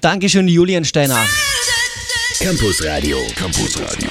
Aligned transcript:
Dankeschön, 0.00 0.46
Julian 0.46 0.84
Steiner. 0.84 1.18
Campus 2.38 2.84
Radio. 2.84 3.18
Campus 3.34 3.80
Radio. 3.80 4.08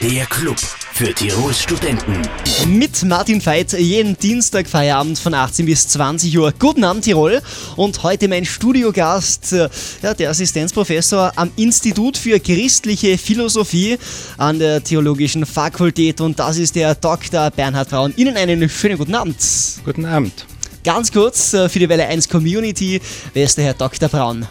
Der 0.00 0.24
Club 0.24 0.56
für 0.58 1.12
Tirols 1.12 1.60
Studenten. 1.60 2.22
Mit 2.66 3.02
Martin 3.02 3.44
Veit 3.44 3.74
jeden 3.74 4.16
Dienstag 4.16 4.66
Feierabend 4.66 5.18
von 5.18 5.34
18 5.34 5.66
bis 5.66 5.86
20 5.88 6.38
Uhr. 6.38 6.54
Guten 6.58 6.82
Abend 6.82 7.04
Tirol 7.04 7.42
und 7.76 8.02
heute 8.02 8.26
mein 8.26 8.46
Studiogast, 8.46 9.52
äh, 9.52 9.68
ja, 10.00 10.14
der 10.14 10.30
Assistenzprofessor 10.30 11.32
am 11.36 11.52
Institut 11.56 12.16
für 12.16 12.40
christliche 12.40 13.18
Philosophie 13.18 13.98
an 14.38 14.60
der 14.60 14.82
Theologischen 14.82 15.44
Fakultät 15.44 16.22
und 16.22 16.38
das 16.38 16.56
ist 16.56 16.74
der 16.74 16.94
Dr. 16.94 17.50
Bernhard 17.50 17.90
Braun. 17.90 18.14
Ihnen 18.16 18.38
einen 18.38 18.66
schönen 18.66 18.96
guten 18.96 19.14
Abend. 19.14 19.36
Guten 19.84 20.06
Abend. 20.06 20.46
Ganz 20.82 21.12
kurz 21.12 21.52
äh, 21.52 21.68
für 21.68 21.80
die 21.80 21.88
Welle 21.90 22.06
1 22.06 22.30
Community, 22.30 22.98
wer 23.34 23.44
ist 23.44 23.58
der 23.58 23.66
Herr 23.66 23.74
Dr. 23.74 24.08
Braun? 24.08 24.46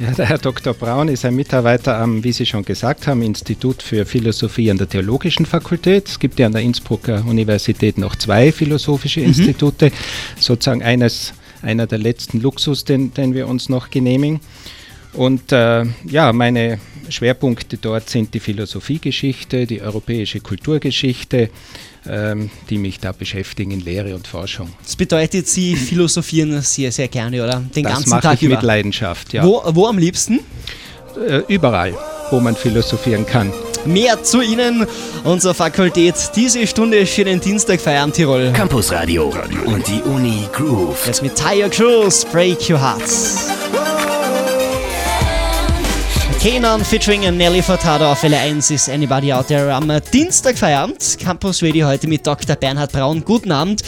Ja, 0.00 0.12
der 0.12 0.30
Herr 0.30 0.38
Dr. 0.38 0.72
Braun 0.72 1.08
ist 1.08 1.26
ein 1.26 1.36
Mitarbeiter 1.36 1.98
am, 1.98 2.24
wie 2.24 2.32
Sie 2.32 2.46
schon 2.46 2.64
gesagt 2.64 3.06
haben, 3.06 3.20
Institut 3.20 3.82
für 3.82 4.06
Philosophie 4.06 4.70
an 4.70 4.78
der 4.78 4.88
Theologischen 4.88 5.44
Fakultät. 5.44 6.08
Es 6.08 6.18
gibt 6.18 6.38
ja 6.38 6.46
an 6.46 6.52
der 6.52 6.62
Innsbrucker 6.62 7.22
Universität 7.26 7.98
noch 7.98 8.16
zwei 8.16 8.50
philosophische 8.50 9.20
mhm. 9.20 9.26
Institute, 9.26 9.92
sozusagen 10.38 10.82
eines, 10.82 11.34
einer 11.60 11.86
der 11.86 11.98
letzten 11.98 12.40
Luxus, 12.40 12.84
den, 12.84 13.12
den 13.12 13.34
wir 13.34 13.46
uns 13.46 13.68
noch 13.68 13.90
genehmigen. 13.90 14.40
Und 15.12 15.52
äh, 15.52 15.84
ja, 16.04 16.32
meine 16.32 16.78
Schwerpunkte 17.08 17.76
dort 17.76 18.08
sind 18.08 18.32
die 18.34 18.40
Philosophiegeschichte, 18.40 19.66
die 19.66 19.82
europäische 19.82 20.40
Kulturgeschichte, 20.40 21.50
ähm, 22.06 22.50
die 22.68 22.78
mich 22.78 23.00
da 23.00 23.12
beschäftigen 23.12 23.72
in 23.72 23.80
Lehre 23.80 24.14
und 24.14 24.26
Forschung. 24.26 24.72
Das 24.82 24.96
bedeutet, 24.96 25.48
Sie 25.48 25.74
philosophieren 25.76 26.60
sehr, 26.62 26.92
sehr 26.92 27.08
gerne, 27.08 27.42
oder? 27.42 27.62
Den 27.74 27.84
das 27.84 27.94
ganzen 27.94 28.20
Tag 28.20 28.34
ich 28.34 28.42
über. 28.42 28.56
mit 28.56 28.62
Leidenschaft, 28.62 29.32
ja. 29.32 29.44
Wo, 29.44 29.62
wo 29.66 29.86
am 29.86 29.98
liebsten? 29.98 30.40
Äh, 31.28 31.42
überall, 31.48 31.94
wo 32.30 32.38
man 32.38 32.54
philosophieren 32.54 33.26
kann. 33.26 33.52
Mehr 33.84 34.22
zu 34.22 34.42
Ihnen, 34.42 34.86
unserer 35.24 35.54
Fakultät. 35.54 36.14
Diese 36.36 36.66
Stunde 36.66 37.06
für 37.06 37.24
den 37.24 37.40
Dienstag 37.40 37.80
feiern 37.80 38.12
Tirol. 38.12 38.52
Campus 38.52 38.92
Radio 38.92 39.34
und 39.64 39.86
die 39.88 40.02
Uni 40.02 40.46
Groove. 40.52 41.06
Jetzt 41.06 41.22
mit 41.22 41.34
Tire 41.34 41.70
Cruise, 41.70 42.26
Break 42.30 42.68
Your 42.68 42.80
Hearts. 42.80 43.48
Kenan 46.40 46.82
featuring 46.82 47.20
Nelly 47.36 47.60
Furtado 47.60 48.10
auf 48.10 48.22
Welle 48.22 48.38
1 48.38 48.70
ist 48.70 48.88
Anybody 48.88 49.30
Out 49.30 49.48
There 49.48 49.74
am 49.74 49.92
Dienstag 50.10 50.56
Feierabend. 50.56 51.18
Campus 51.18 51.62
Radio 51.62 51.86
heute 51.86 52.08
mit 52.08 52.26
Dr. 52.26 52.56
Bernhard 52.56 52.92
Braun. 52.92 53.22
Guten 53.22 53.52
Abend. 53.52 53.82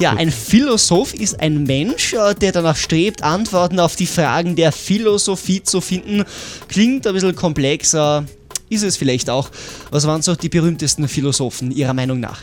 Ja, 0.00 0.10
ein 0.10 0.32
Philosoph 0.32 1.14
ist 1.14 1.38
ein 1.38 1.62
Mensch, 1.62 2.12
äh, 2.12 2.34
der 2.34 2.50
danach 2.50 2.74
strebt, 2.74 3.22
Antworten 3.22 3.78
auf 3.78 3.94
die 3.94 4.08
Fragen 4.08 4.56
der 4.56 4.72
Philosophie 4.72 5.62
zu 5.62 5.80
finden. 5.80 6.24
Klingt 6.66 7.06
ein 7.06 7.14
bisschen 7.14 7.36
komplexer, 7.36 8.24
ist 8.68 8.82
es 8.82 8.96
vielleicht 8.96 9.30
auch. 9.30 9.48
Was 9.92 10.08
waren 10.08 10.22
so 10.22 10.34
die 10.34 10.48
berühmtesten 10.48 11.06
Philosophen 11.06 11.70
Ihrer 11.70 11.94
Meinung 11.94 12.18
nach? 12.18 12.40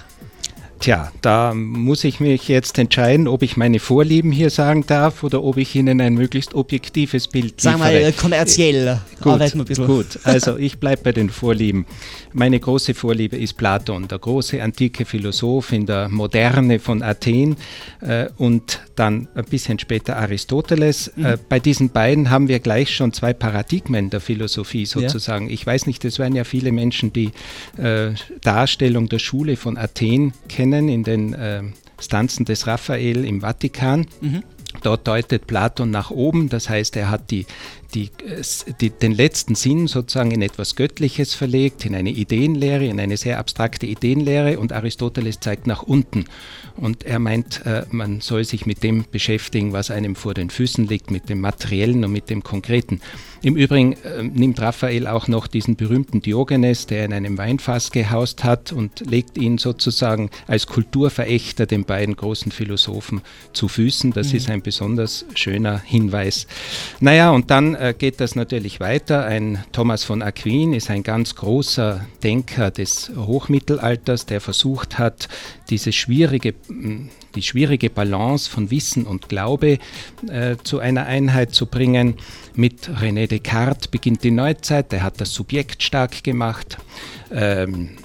Tja, 0.84 1.14
da 1.22 1.54
muss 1.54 2.04
ich 2.04 2.20
mich 2.20 2.50
jetzt 2.50 2.78
entscheiden, 2.78 3.30
ob 3.30 3.42
ich 3.42 3.56
meine 3.56 3.80
Vorlieben 3.80 4.34
hier 4.34 4.50
sagen 4.50 4.86
darf 4.86 5.24
oder 5.24 5.42
ob 5.42 5.56
ich 5.56 5.74
Ihnen 5.76 6.02
ein 6.02 6.14
möglichst 6.14 6.56
objektives 6.56 7.30
Bild 7.30 7.62
Sagen 7.62 7.80
wir 7.80 7.86
mal 7.86 8.12
kommerziell. 8.12 9.00
Gut, 9.22 9.40
ein 9.40 9.64
bisschen. 9.64 9.88
gut. 9.88 10.20
Also 10.26 10.58
ich 10.58 10.80
bleibe 10.80 11.04
bei 11.04 11.12
den 11.14 11.30
Vorlieben. 11.30 11.86
Meine 12.34 12.60
große 12.60 12.96
Vorliebe 12.96 13.38
ist 13.38 13.54
Platon, 13.54 14.10
der 14.10 14.20
große 14.20 14.62
antike 14.62 15.06
Philosoph 15.06 15.72
in 15.72 15.86
der 15.86 16.10
Moderne 16.10 16.80
von 16.80 17.02
Athen 17.02 17.56
äh, 18.02 18.26
und 18.36 18.82
dann 18.98 19.30
ein 19.36 19.46
bisschen 19.46 19.80
später 19.80 20.18
Aristoteles. 20.18 21.14
Mhm. 21.16 21.26
Äh, 21.26 21.38
bei 21.48 21.62
diesen 21.62 21.92
beiden 21.92 22.30
haben 22.30 22.50
wir 22.50 22.60
gleich 22.60 22.94
schon 22.94 23.14
zwei 23.14 23.32
Paradigmen 23.32 24.10
der 24.10 24.20
Philosophie 24.20 24.86
sozusagen. 24.86 25.48
Ja. 25.48 25.54
Ich 25.54 25.66
weiß 25.66 25.88
nicht, 25.88 26.04
es 26.04 26.20
werden 26.20 26.36
ja 26.36 26.44
viele 26.44 26.74
Menschen 26.74 27.14
die 27.14 27.32
äh, 27.78 28.16
Darstellung 28.42 29.08
der 29.08 29.20
Schule 29.20 29.56
von 29.56 29.78
Athen 29.78 30.34
kennen 30.50 30.73
kennen 30.74 30.90
in 30.90 31.04
den 31.04 31.34
äh, 31.34 31.62
Stanzen 32.00 32.46
des 32.46 32.66
Raphael 32.66 33.26
im 33.26 33.42
Vatikan. 33.42 34.08
Mhm. 34.22 34.44
Dort 34.82 35.08
deutet 35.08 35.46
Platon 35.46 35.92
nach 35.92 36.10
oben, 36.10 36.50
das 36.50 36.68
heißt, 36.68 36.98
er 36.98 37.12
hat 37.12 37.30
die, 37.30 37.46
die, 37.94 38.10
die, 38.82 38.90
den 38.90 39.12
letzten 39.12 39.56
Sinn 39.56 39.88
sozusagen 39.88 40.32
in 40.32 40.42
etwas 40.42 40.76
Göttliches 40.76 41.34
verlegt, 41.34 41.86
in 41.86 41.96
eine 41.96 42.10
Ideenlehre, 42.10 42.86
in 42.86 43.00
eine 43.00 43.18
sehr 43.18 43.40
abstrakte 43.40 43.86
Ideenlehre 43.86 44.60
und 44.60 44.74
Aristoteles 44.74 45.40
zeigt 45.40 45.68
nach 45.68 45.84
unten. 45.84 46.26
Und 46.76 47.04
er 47.04 47.20
meint, 47.20 47.66
äh, 47.66 47.86
man 47.92 48.22
soll 48.22 48.44
sich 48.46 48.66
mit 48.66 48.82
dem 48.82 49.06
beschäftigen, 49.12 49.74
was 49.74 49.92
einem 49.92 50.16
vor 50.16 50.34
den 50.34 50.50
Füßen 50.50 50.88
liegt, 50.88 51.12
mit 51.12 51.30
dem 51.30 51.40
Materiellen 51.40 52.04
und 52.04 52.12
mit 52.12 52.30
dem 52.30 52.44
Konkreten. 52.44 53.00
Im 53.44 53.58
Übrigen 53.58 53.94
äh, 53.94 54.24
nimmt 54.24 54.60
Raphael 54.60 55.06
auch 55.06 55.28
noch 55.28 55.48
diesen 55.48 55.76
berühmten 55.76 56.22
Diogenes, 56.22 56.88
der 56.88 57.06
in 57.06 57.14
einem 57.14 57.38
Weinfass 57.38 57.92
gehaust 57.92 58.44
hat, 58.44 58.72
und 58.72 59.02
legt 59.02 59.38
ihn 59.38 59.58
sozusagen 59.60 60.32
als 60.48 60.66
Kulturverächter 60.66 61.68
den 61.68 61.84
beiden 61.84 62.16
großen 62.16 62.52
Philosophen 62.52 63.22
zu 63.52 63.68
Füßen. 63.68 64.12
Das 64.14 64.32
mhm. 64.32 64.38
ist 64.38 64.50
ein 64.50 64.62
besonders 64.62 65.26
schöner 65.36 65.80
Hinweis. 65.80 66.48
Naja, 67.02 67.30
und 67.32 67.52
dann 67.52 67.76
äh, 67.84 67.94
geht 67.94 68.22
das 68.22 68.36
natürlich 68.36 68.80
weiter. 68.80 69.26
Ein 69.26 69.64
Thomas 69.74 70.06
von 70.06 70.22
Aquin 70.22 70.74
ist 70.74 70.90
ein 70.90 71.04
ganz 71.04 71.36
großer 71.36 72.06
Denker 72.24 72.72
des 72.72 73.12
Hochmittelalters, 73.16 74.26
der 74.26 74.40
versucht 74.40 75.00
hat, 75.00 75.28
diese 75.70 75.92
schwierige, 75.92 76.54
die 77.36 77.42
schwierige 77.42 77.90
Balance 77.90 78.50
von 78.50 78.72
Wissen 78.72 79.06
und 79.06 79.28
Glaube 79.28 79.80
äh, 80.30 80.56
zu 80.64 80.80
einer 80.80 81.08
Einheit 81.08 81.54
zu 81.54 81.66
bringen. 81.66 82.16
Mit 82.56 82.90
René 82.90 83.28
Descartes 83.28 83.90
beginnt 83.90 84.24
die 84.24 84.32
Neuzeit, 84.32 84.94
der 84.94 85.04
hat 85.04 85.20
das 85.20 85.34
Subjekt 85.34 85.84
stark 85.84 86.24
gemacht. 86.24 86.78
Ähm, 87.32 87.98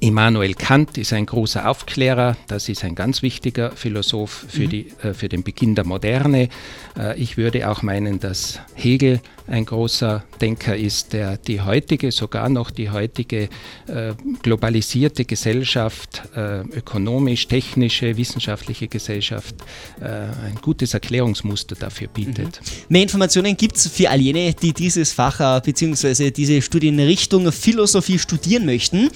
Immanuel 0.00 0.54
Kant 0.54 0.96
ist 0.96 1.12
ein 1.12 1.26
großer 1.26 1.68
Aufklärer, 1.68 2.36
das 2.46 2.68
ist 2.68 2.84
ein 2.84 2.94
ganz 2.94 3.22
wichtiger 3.22 3.72
Philosoph 3.72 4.46
für, 4.48 4.62
mhm. 4.62 4.68
die, 4.68 4.86
äh, 5.02 5.12
für 5.12 5.28
den 5.28 5.42
Beginn 5.42 5.74
der 5.74 5.84
Moderne. 5.84 6.48
Äh, 6.96 7.18
ich 7.18 7.36
würde 7.36 7.68
auch 7.68 7.82
meinen, 7.82 8.20
dass 8.20 8.60
Hegel 8.74 9.20
ein 9.48 9.64
großer 9.64 10.24
Denker 10.40 10.76
ist, 10.76 11.12
der 11.12 11.36
die 11.38 11.60
heutige, 11.60 12.12
sogar 12.12 12.48
noch 12.48 12.70
die 12.70 12.90
heutige 12.90 13.48
äh, 13.86 14.12
globalisierte 14.42 15.24
Gesellschaft, 15.24 16.22
äh, 16.36 16.60
ökonomisch, 16.60 17.48
technische, 17.48 18.16
wissenschaftliche 18.16 18.88
Gesellschaft, 18.88 19.54
äh, 20.00 20.04
ein 20.04 20.58
gutes 20.60 20.94
Erklärungsmuster 20.94 21.76
dafür 21.76 22.08
bietet. 22.08 22.60
Mhm. 22.60 22.84
Mehr 22.88 23.02
Informationen 23.02 23.56
gibt 23.56 23.76
es 23.76 23.88
für 23.88 24.10
all 24.10 24.20
jene, 24.20 24.54
die 24.54 24.72
dieses 24.72 25.12
Fach 25.12 25.40
äh, 25.40 25.60
bzw. 25.64 26.30
diese 26.30 26.60
Studienrichtung 26.62 27.50
Philosophie 27.50 28.18
studieren 28.18 28.66
möchten. 28.66 29.10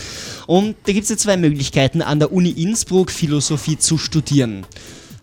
Und 0.47 0.72
da 0.85 0.93
gibt 0.93 1.05
es 1.05 1.11
ja 1.11 1.17
zwei 1.17 1.37
Möglichkeiten, 1.37 2.03
an 2.03 2.19
der 2.19 2.33
Uni 2.33 2.51
Innsbruck 2.51 3.11
Philosophie 3.11 3.79
zu 3.79 3.99
studieren. 3.99 4.67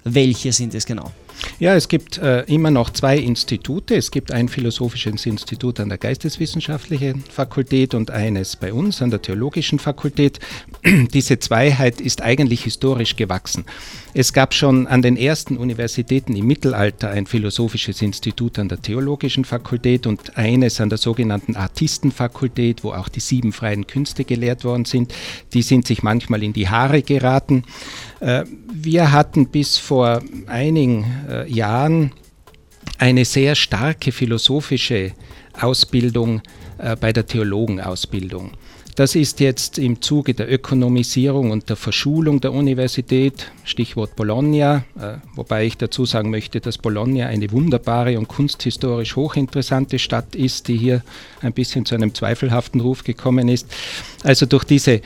Welche 0.04 0.54
sind 0.54 0.74
es 0.74 0.86
genau? 0.86 1.12
Ja, 1.60 1.76
es 1.76 1.88
gibt 1.88 2.18
äh, 2.18 2.42
immer 2.44 2.72
noch 2.72 2.90
zwei 2.90 3.18
Institute. 3.18 3.96
Es 3.96 4.12
gibt 4.12 4.32
ein 4.32 4.50
philosophisches 4.50 5.26
Institut 5.26 5.80
an 5.80 5.90
der 5.90 5.98
Geisteswissenschaftlichen 5.98 7.24
Fakultät 7.30 7.94
und 7.94 8.12
eines 8.12 8.56
bei 8.56 8.74
uns 8.74 9.02
an 9.02 9.10
der 9.10 9.22
Theologischen 9.22 9.80
Fakultät. 9.80 10.40
Diese 11.14 11.40
Zweiheit 11.40 12.02
ist 12.02 12.22
eigentlich 12.22 12.64
historisch 12.64 13.16
gewachsen. 13.16 13.66
Es 14.14 14.34
gab 14.34 14.56
schon 14.56 14.88
an 14.88 15.04
den 15.04 15.18
ersten 15.18 15.58
Universitäten 15.58 16.36
im 16.36 16.48
Mittelalter 16.48 17.10
ein 17.10 17.28
philosophisches 17.28 18.02
Institut 18.02 18.58
an 18.58 18.68
der 18.68 18.82
Theologischen 18.82 19.46
Fakultät 19.46 20.08
und 20.08 20.36
eines 20.36 20.82
an 20.82 20.90
der 20.90 20.98
sogenannten 20.98 21.56
Artistenfakultät, 21.56 22.84
wo 22.84 22.92
auch 22.92 23.08
die 23.08 23.20
sieben 23.20 23.54
freien 23.54 23.86
Künste 23.86 24.24
gelehrt 24.24 24.64
worden 24.64 24.86
sind. 24.86 25.14
Die 25.54 25.62
sind 25.62 25.86
sich 25.86 26.02
manchmal 26.02 26.42
in 26.42 26.54
die 26.54 26.70
Haare 26.70 27.04
geraten. 27.04 27.64
Äh, 28.20 28.46
wir 28.74 29.12
hatten 29.12 29.48
bis 29.50 29.78
vor 29.78 30.24
einigen 30.48 31.06
äh, 31.30 31.48
Jahren 31.48 32.12
eine 32.98 33.26
sehr 33.26 33.54
starke 33.54 34.12
philosophische 34.12 35.12
Ausbildung 35.54 36.42
äh, 36.80 36.96
bei 36.96 37.14
der 37.14 37.28
Theologenausbildung. 37.28 38.54
Das 39.00 39.16
ist 39.16 39.40
jetzt 39.40 39.80
im 39.80 40.02
Zuge 40.02 40.34
der 40.34 40.52
Ökonomisierung 40.52 41.52
und 41.52 41.70
der 41.70 41.78
Verschulung 41.78 42.42
der 42.42 42.52
Universität, 42.52 43.50
Stichwort 43.64 44.18
Bologna, 44.18 44.84
äh, 45.00 45.20
wobei 45.36 45.66
ich 45.66 45.78
dazu 45.78 46.04
sagen 46.06 46.30
möchte, 46.30 46.60
dass 46.60 46.78
Bologna 46.78 47.28
eine 47.28 47.50
wunderbare 47.54 48.20
und 48.20 48.28
kunsthistorisch 48.28 49.16
hochinteressante 49.16 50.00
Stadt 50.00 50.36
ist, 50.36 50.68
die 50.68 50.76
hier 50.76 51.02
ein 51.42 51.54
bisschen 51.54 51.86
zu 51.86 51.96
einem 51.96 52.14
zweifelhaften 52.14 52.82
Ruf 52.82 53.06
gekommen 53.06 53.48
ist. 53.48 53.68
Also 54.24 54.46
durch 54.46 54.66
diese 54.66 55.00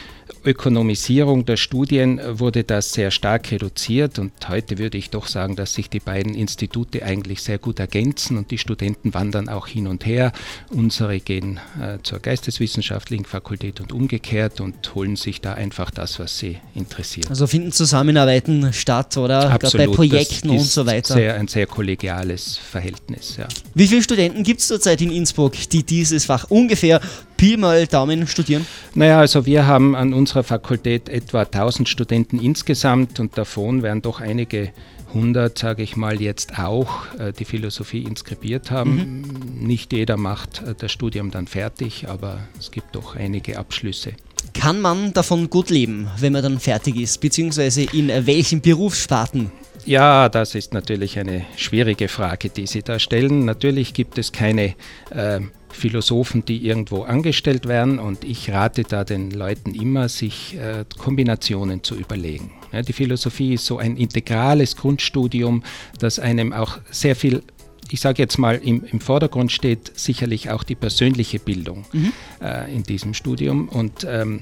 Ökonomisierung 0.45 1.45
der 1.45 1.57
Studien 1.57 2.19
wurde 2.27 2.63
das 2.63 2.93
sehr 2.93 3.11
stark 3.11 3.51
reduziert 3.51 4.19
und 4.19 4.31
heute 4.49 4.77
würde 4.77 4.97
ich 4.97 5.09
doch 5.09 5.27
sagen, 5.27 5.55
dass 5.55 5.73
sich 5.73 5.89
die 5.89 5.99
beiden 5.99 6.33
Institute 6.33 7.03
eigentlich 7.03 7.41
sehr 7.41 7.57
gut 7.57 7.79
ergänzen 7.79 8.37
und 8.37 8.51
die 8.51 8.57
Studenten 8.57 9.13
wandern 9.13 9.49
auch 9.49 9.67
hin 9.67 9.87
und 9.87 10.05
her. 10.05 10.31
Unsere 10.69 11.19
gehen 11.19 11.59
äh, 11.81 11.97
zur 12.03 12.19
Geisteswissenschaftlichen 12.19 13.25
Fakultät 13.25 13.79
und 13.79 13.93
umgekehrt 13.93 14.61
und 14.61 14.95
holen 14.95 15.15
sich 15.15 15.41
da 15.41 15.53
einfach 15.53 15.91
das, 15.91 16.19
was 16.19 16.37
sie 16.37 16.57
interessiert. 16.75 17.29
Also 17.29 17.47
finden 17.47 17.71
Zusammenarbeiten 17.71 18.73
statt 18.73 19.17
oder 19.17 19.49
Absolut, 19.49 19.87
bei 19.87 19.93
Projekten 19.93 20.49
und 20.49 20.59
so 20.59 20.85
weiter. 20.85 21.13
Sehr, 21.13 21.35
ein 21.35 21.47
sehr 21.47 21.67
kollegiales 21.67 22.57
Verhältnis. 22.57 23.37
Ja. 23.37 23.47
Wie 23.73 23.87
viele 23.87 24.03
Studenten 24.03 24.43
gibt 24.43 24.59
es 24.61 24.67
zurzeit 24.67 25.01
in 25.01 25.11
Innsbruck, 25.11 25.53
die 25.69 25.83
dieses 25.83 26.25
Fach 26.25 26.49
ungefähr 26.49 27.01
Pi 27.43 27.57
mal 27.57 27.87
Daumen 27.87 28.25
studieren? 28.25 28.65
Naja, 28.95 29.19
also 29.19 29.45
wir 29.45 29.67
haben 29.67 29.97
an 29.97 30.13
unserer 30.13 30.43
Fakultät 30.43 31.09
etwa 31.09 31.41
1000 31.41 31.89
Studenten 31.89 32.39
insgesamt 32.39 33.19
und 33.19 33.37
davon 33.37 33.83
werden 33.83 34.01
doch 34.01 34.21
einige 34.21 34.71
hundert, 35.13 35.57
sage 35.57 35.83
ich 35.83 35.97
mal, 35.97 36.21
jetzt 36.21 36.57
auch 36.57 37.13
äh, 37.19 37.33
die 37.33 37.43
Philosophie 37.43 38.03
inskribiert 38.03 38.71
haben. 38.71 39.25
Mhm. 39.59 39.67
Nicht 39.67 39.91
jeder 39.91 40.15
macht 40.15 40.61
äh, 40.61 40.73
das 40.77 40.93
Studium 40.93 41.31
dann 41.31 41.47
fertig, 41.47 42.07
aber 42.07 42.39
es 42.57 42.71
gibt 42.71 42.95
doch 42.95 43.17
einige 43.17 43.59
Abschlüsse. 43.59 44.13
Kann 44.53 44.79
man 44.79 45.11
davon 45.11 45.49
gut 45.49 45.69
leben, 45.69 46.07
wenn 46.19 46.31
man 46.31 46.43
dann 46.43 46.61
fertig 46.61 46.95
ist, 46.95 47.19
beziehungsweise 47.19 47.83
in 47.83 48.07
welchen 48.25 48.61
Berufssparten? 48.61 49.51
Ja, 49.85 50.29
das 50.29 50.55
ist 50.55 50.73
natürlich 50.73 51.19
eine 51.19 51.45
schwierige 51.57 52.07
Frage, 52.07 52.49
die 52.49 52.67
Sie 52.67 52.83
da 52.83 52.99
stellen. 52.99 53.45
Natürlich 53.45 53.93
gibt 53.93 54.17
es 54.17 54.31
keine 54.31 54.75
äh, 55.09 55.41
Philosophen, 55.69 56.45
die 56.45 56.65
irgendwo 56.65 57.03
angestellt 57.03 57.67
werden 57.67 57.99
und 57.99 58.23
ich 58.23 58.51
rate 58.51 58.83
da 58.83 59.03
den 59.03 59.31
Leuten 59.31 59.75
immer, 59.75 60.07
sich 60.07 60.55
äh, 60.55 60.85
Kombinationen 60.97 61.83
zu 61.83 61.95
überlegen. 61.95 62.51
Ja, 62.71 62.81
die 62.81 62.93
Philosophie 62.93 63.55
ist 63.55 63.65
so 63.65 63.77
ein 63.77 63.97
integrales 63.97 64.77
Grundstudium, 64.77 65.63
das 65.99 66.19
einem 66.19 66.53
auch 66.53 66.79
sehr 66.89 67.15
viel 67.15 67.43
ich 67.89 67.99
sage 67.99 68.23
jetzt 68.23 68.39
mal, 68.39 68.55
im, 68.55 68.83
im, 68.85 68.99
Vordergrund 69.01 69.51
steht 69.51 69.91
sicherlich 69.93 70.49
auch 70.49 70.63
die 70.63 70.73
persönliche 70.73 71.37
Bildung 71.37 71.85
mhm. 71.91 72.11
äh, 72.41 72.73
in 72.73 72.81
diesem 72.81 73.13
Studium. 73.13 73.69
Und 73.69 74.07
ähm, 74.09 74.41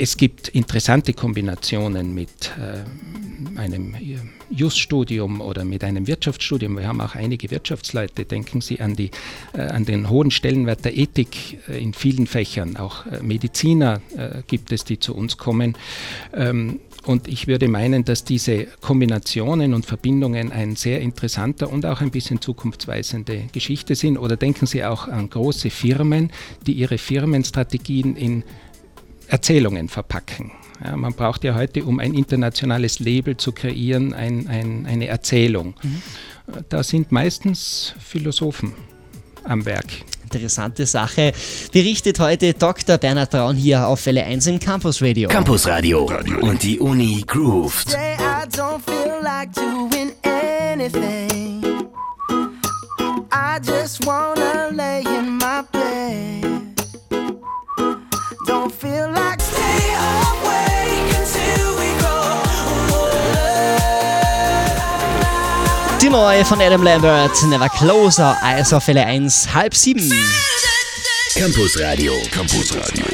es 0.00 0.16
gibt 0.16 0.48
interessante 0.48 1.12
Kombinationen 1.12 2.14
mit 2.14 2.52
äh, 2.58 3.58
einem 3.58 3.94
Juststudium 4.48 5.42
oder 5.42 5.66
mit 5.66 5.84
einem 5.84 6.06
Wirtschaftsstudium. 6.06 6.78
Wir 6.78 6.88
haben 6.88 7.02
auch 7.02 7.16
einige 7.16 7.50
Wirtschaftsleute. 7.50 8.24
Denken 8.24 8.62
Sie 8.62 8.80
an, 8.80 8.96
die, 8.96 9.10
äh, 9.52 9.60
an 9.60 9.84
den 9.84 10.08
hohen 10.08 10.30
Stellenwert 10.30 10.86
der 10.86 10.96
Ethik 10.96 11.58
äh, 11.68 11.82
in 11.82 11.92
vielen 11.92 12.26
Fächern. 12.26 12.78
Auch 12.78 13.04
äh, 13.04 13.22
Mediziner 13.22 14.00
äh, 14.16 14.42
gibt 14.46 14.72
es, 14.72 14.84
die 14.84 14.98
zu 14.98 15.14
uns 15.14 15.36
kommen. 15.36 15.76
Ähm, 16.32 16.80
und 17.04 17.28
ich 17.28 17.46
würde 17.46 17.68
meinen, 17.68 18.06
dass 18.06 18.24
diese 18.24 18.68
Kombinationen 18.80 19.74
und 19.74 19.84
Verbindungen 19.84 20.50
ein 20.50 20.76
sehr 20.76 21.02
interessanter 21.02 21.70
und 21.70 21.84
auch 21.84 22.00
ein 22.00 22.10
bisschen 22.10 22.40
zukunftsweisende 22.40 23.48
Geschichte 23.52 23.94
sind. 23.94 24.16
Oder 24.16 24.38
denken 24.38 24.64
Sie 24.64 24.82
auch 24.82 25.08
an 25.08 25.28
große 25.28 25.68
Firmen, 25.68 26.32
die 26.66 26.72
ihre 26.72 26.96
Firmenstrategien 26.96 28.16
in 28.16 28.44
Erzählungen 29.30 29.88
verpacken. 29.88 30.52
Ja, 30.84 30.96
man 30.96 31.12
braucht 31.12 31.44
ja 31.44 31.54
heute, 31.54 31.84
um 31.84 32.00
ein 32.00 32.14
internationales 32.14 32.98
Label 32.98 33.36
zu 33.36 33.52
kreieren, 33.52 34.12
ein, 34.12 34.48
ein, 34.48 34.86
eine 34.86 35.06
Erzählung. 35.06 35.74
Mhm. 35.82 36.02
Da 36.68 36.82
sind 36.82 37.12
meistens 37.12 37.94
Philosophen 38.00 38.72
am 39.44 39.64
Werk. 39.64 39.86
Interessante 40.24 40.86
Sache. 40.86 41.32
Berichtet 41.72 42.18
heute 42.18 42.54
Dr. 42.54 42.98
Bernhard 42.98 43.30
Braun 43.30 43.56
hier 43.56 43.86
auf 43.86 44.04
Welle 44.06 44.24
1 44.24 44.46
im 44.46 44.58
Campus 44.60 45.02
Radio. 45.02 45.28
Campus 45.28 45.66
Radio 45.66 46.10
und 46.40 46.62
die 46.62 46.78
Uni 46.78 47.24
grooved. 47.26 47.96
I 53.32 53.58
just 53.62 54.06
wanna 54.06 54.70
lay 54.72 55.02
in 55.02 55.39
Die 58.82 58.88
neue 66.08 66.44
von 66.46 66.60
Adam 66.62 66.82
Lambert, 66.82 67.30
Never 67.48 67.68
Closer, 67.68 68.38
Eis 68.42 68.72
auf 68.72 68.88
Welle 68.88 69.04
1, 69.04 69.52
halb 69.52 69.74
sieben. 69.74 70.10
Campus 71.34 71.78
Radio. 71.78 72.14
Campus 72.30 72.74
Radio. 72.74 73.04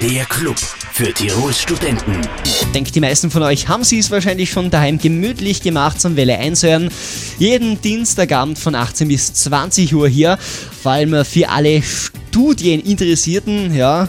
Der 0.00 0.24
Club 0.24 0.56
für 0.92 1.12
Tirols 1.14 1.62
Studenten. 1.62 2.20
Ich 2.44 2.66
denke, 2.72 2.90
die 2.90 3.00
meisten 3.00 3.30
von 3.30 3.44
euch 3.44 3.68
haben 3.68 3.84
sie 3.84 4.00
es 4.00 4.10
wahrscheinlich 4.10 4.50
schon 4.50 4.68
daheim 4.68 4.98
gemütlich 4.98 5.62
gemacht 5.62 6.00
zum 6.00 6.16
Welle 6.16 6.36
1 6.38 6.64
hören. 6.64 6.90
Jeden 7.38 7.80
Dienstagabend 7.80 8.58
von 8.58 8.74
18 8.74 9.06
bis 9.06 9.32
20 9.32 9.94
Uhr 9.94 10.08
hier, 10.08 10.38
vor 10.82 10.92
allem 10.92 11.24
für 11.24 11.48
alle 11.50 11.82
Studieninteressierten, 11.82 13.76
ja, 13.76 14.08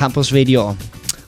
Campus 0.00 0.32
Radio. 0.32 0.74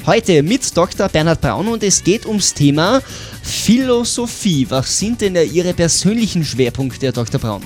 Heute 0.07 0.43
mit 0.43 0.75
Dr. 0.75 1.07
Bernhard 1.07 1.43
Braun 1.43 1.69
und 1.69 1.83
es 1.83 2.03
geht 2.03 2.25
ums 2.25 2.55
Thema 2.55 3.03
Philosophie. 3.43 4.67
Was 4.67 4.99
sind 4.99 5.21
denn 5.21 5.37
Ihre 5.37 5.75
persönlichen 5.75 6.43
Schwerpunkte, 6.43 7.05
Herr 7.05 7.13
Dr. 7.13 7.39
Braun? 7.39 7.63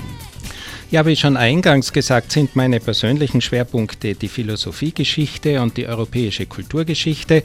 Ja, 0.91 1.05
wie 1.05 1.15
schon 1.15 1.37
eingangs 1.37 1.93
gesagt, 1.93 2.33
sind 2.33 2.57
meine 2.57 2.81
persönlichen 2.81 3.39
Schwerpunkte 3.39 4.15
die 4.15 4.27
Philosophiegeschichte 4.27 5.61
und 5.61 5.77
die 5.77 5.87
europäische 5.87 6.45
Kulturgeschichte. 6.45 7.43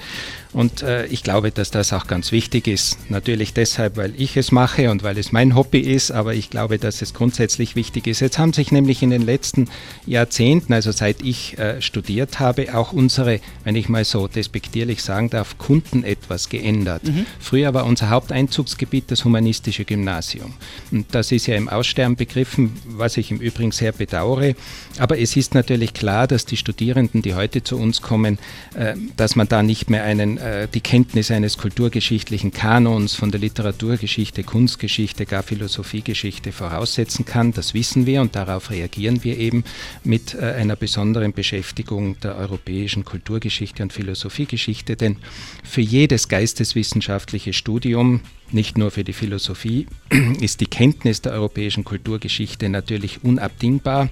Und 0.53 0.83
äh, 0.83 1.07
ich 1.07 1.23
glaube, 1.23 1.51
dass 1.51 1.71
das 1.71 1.93
auch 1.93 2.07
ganz 2.07 2.31
wichtig 2.31 2.67
ist. 2.67 2.99
Natürlich 3.11 3.55
deshalb, 3.55 3.97
weil 3.97 4.13
ich 4.17 4.37
es 4.37 4.53
mache 4.53 4.91
und 4.91 5.03
weil 5.03 5.17
es 5.17 5.33
mein 5.33 5.55
Hobby 5.55 5.81
ist, 5.81 6.11
aber 6.11 6.35
ich 6.35 6.51
glaube, 6.51 6.79
dass 6.79 7.01
es 7.01 7.15
grundsätzlich 7.15 7.75
wichtig 7.75 8.07
ist. 8.07 8.21
Jetzt 8.21 8.39
haben 8.39 8.53
sich 8.53 8.71
nämlich 8.71 9.03
in 9.03 9.11
den 9.11 9.23
letzten 9.23 9.69
Jahrzehnten, 10.07 10.75
also 10.75 10.93
seit 10.93 11.23
ich 11.23 11.59
äh, 11.59 11.81
studiert 11.81 12.39
habe, 12.39 12.75
auch 12.75 12.93
unsere, 12.93 13.41
wenn 13.65 13.77
ich 13.77 13.89
mal 13.89 14.05
so 14.05 14.29
despektierlich 14.29 15.03
sagen 15.03 15.31
darf, 15.31 15.57
Kunden 15.57 16.05
etwas 16.05 16.51
geändert. 16.51 17.05
Mhm. 17.05 17.25
Früher 17.41 17.73
war 17.73 17.87
unser 17.87 18.11
Haupteinzugsgebiet 18.11 19.11
das 19.11 19.25
humanistische 19.25 19.87
Gymnasium. 19.87 20.53
Und 20.91 21.07
das 21.15 21.33
ist 21.33 21.47
ja 21.47 21.57
im 21.57 21.71
Aussterben 21.71 22.17
begriffen, 22.17 22.75
was 22.85 23.17
ich 23.17 23.31
im 23.31 23.39
Übrigen 23.39 23.73
sehr 23.73 23.93
bedauere. 23.93 24.55
Aber 24.99 25.19
es 25.19 25.35
ist 25.35 25.55
natürlich 25.55 25.95
klar, 25.95 26.27
dass 26.27 26.45
die 26.45 26.59
Studierenden, 26.59 27.23
die 27.23 27.35
heute 27.35 27.63
zu 27.63 27.79
uns 27.79 28.03
kommen, 28.03 28.39
äh, 28.75 28.95
dass 29.17 29.35
man 29.35 29.49
da 29.49 29.63
nicht 29.63 29.89
mehr 29.89 30.05
einen 30.05 30.42
äh, 30.43 30.67
die 30.67 30.81
Kenntnis 30.81 31.31
eines 31.31 31.57
kulturgeschichtlichen 31.57 32.53
Kanons 32.53 33.15
von 33.15 33.31
der 33.31 33.41
Literaturgeschichte, 33.41 34.43
Kunstgeschichte, 34.43 35.25
gar 35.25 35.43
Philosophiegeschichte 35.43 36.51
voraussetzen 36.51 37.25
kann. 37.25 37.53
Das 37.53 37.75
wissen 37.75 38.07
wir 38.07 38.21
und 38.21 38.35
darauf 38.35 38.71
reagieren 38.71 39.23
wir 39.23 39.39
eben 39.39 39.63
mit 40.03 40.35
äh, 40.35 40.55
einer 40.55 40.75
besonderen 40.75 41.33
Beschäftigung 41.33 42.19
der 42.21 42.37
europäischen 42.37 43.05
Kulturgeschichte 43.05 43.85
und 43.85 43.93
Philosophiegeschichte. 43.93 44.97
Denn 44.97 45.17
für 45.63 45.81
jedes 45.81 46.29
geisteswissenschaftliche 46.29 47.53
Studium, 47.53 48.21
nicht 48.51 48.77
nur 48.77 48.91
für 48.91 49.05
die 49.05 49.13
Philosophie, 49.13 49.87
ist 50.41 50.61
die 50.61 50.67
Kenntnis 50.67 51.23
der 51.23 51.33
europäischen 51.33 51.85
Kulturgeschichte 51.85 52.69
natürlich 52.69 53.23
unabdingbar. 53.23 54.11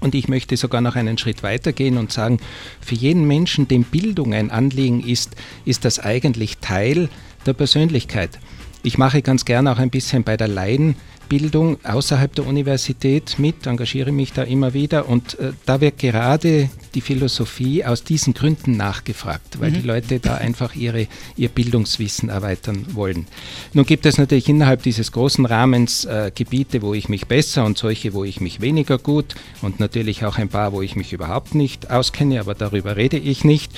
Und 0.00 0.14
ich 0.14 0.28
möchte 0.28 0.56
sogar 0.56 0.80
noch 0.80 0.96
einen 0.96 1.18
Schritt 1.18 1.42
weiter 1.42 1.72
gehen 1.72 1.98
und 1.98 2.12
sagen, 2.12 2.38
für 2.80 2.94
jeden 2.94 3.26
Menschen, 3.26 3.68
dem 3.68 3.84
Bildung 3.84 4.34
ein 4.34 4.50
Anliegen 4.50 5.06
ist, 5.06 5.36
ist 5.64 5.84
das 5.84 5.98
eigentlich 5.98 6.58
Teil 6.58 7.08
der 7.46 7.52
Persönlichkeit. 7.52 8.38
Ich 8.82 8.98
mache 8.98 9.22
ganz 9.22 9.44
gerne 9.44 9.72
auch 9.72 9.78
ein 9.78 9.90
bisschen 9.90 10.24
bei 10.24 10.36
der 10.36 10.48
Leiden 10.48 10.96
Bildung 11.28 11.78
außerhalb 11.84 12.34
der 12.34 12.46
Universität 12.46 13.38
mit, 13.38 13.66
engagiere 13.66 14.12
mich 14.12 14.32
da 14.32 14.42
immer 14.42 14.74
wieder 14.74 15.08
und 15.08 15.38
äh, 15.38 15.52
da 15.66 15.80
wird 15.80 15.98
gerade 15.98 16.68
die 16.94 17.00
Philosophie 17.00 17.84
aus 17.84 18.04
diesen 18.04 18.34
Gründen 18.34 18.76
nachgefragt, 18.76 19.60
weil 19.60 19.70
mhm. 19.70 19.74
die 19.74 19.86
Leute 19.86 20.20
da 20.20 20.36
einfach 20.36 20.74
ihre, 20.74 21.06
ihr 21.36 21.48
Bildungswissen 21.48 22.28
erweitern 22.28 22.86
wollen. 22.92 23.26
Nun 23.72 23.84
gibt 23.84 24.06
es 24.06 24.18
natürlich 24.18 24.48
innerhalb 24.48 24.82
dieses 24.82 25.12
großen 25.12 25.46
Rahmens 25.46 26.04
äh, 26.04 26.30
Gebiete, 26.34 26.82
wo 26.82 26.94
ich 26.94 27.08
mich 27.08 27.26
besser 27.26 27.64
und 27.64 27.78
solche, 27.78 28.14
wo 28.14 28.24
ich 28.24 28.40
mich 28.40 28.60
weniger 28.60 28.98
gut 28.98 29.34
und 29.62 29.80
natürlich 29.80 30.24
auch 30.24 30.38
ein 30.38 30.48
paar, 30.48 30.72
wo 30.72 30.82
ich 30.82 30.96
mich 30.96 31.12
überhaupt 31.12 31.54
nicht 31.54 31.90
auskenne, 31.90 32.40
aber 32.40 32.54
darüber 32.54 32.96
rede 32.96 33.18
ich 33.18 33.44
nicht. 33.44 33.72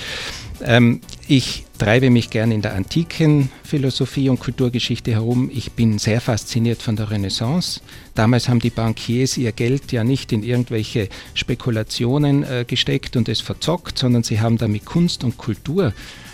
Ähm, 0.63 1.01
ich 1.27 1.65
treibe 1.77 2.09
mich 2.09 2.29
gern 2.29 2.51
in 2.51 2.61
der 2.61 2.73
antiken 2.73 3.51
Philosophie 3.63 4.29
und 4.29 4.39
Kulturgeschichte 4.39 5.11
herum. 5.11 5.49
Ich 5.53 5.73
bin 5.73 5.99
sehr 5.99 6.21
fasziniert 6.21 6.81
von 6.81 6.95
der 6.95 7.11
Renaissance. 7.11 7.81
Damals 8.15 8.49
haben 8.49 8.59
die 8.59 8.69
Bankiers 8.69 9.37
ihr 9.37 9.51
Geld 9.51 9.91
ja 9.91 10.03
nicht 10.03 10.31
in 10.31 10.43
irgendwelche 10.43 11.09
Spekulationen 11.33 12.43
äh, 12.43 12.65
gesteckt 12.67 13.15
und 13.15 13.29
es 13.29 13.41
verzockt, 13.41 13.97
sondern 13.97 14.23
sie 14.23 14.39
haben 14.39 14.57
damit 14.57 14.85
Kunst 14.85 15.23
und 15.23 15.37
Kultur 15.37 15.93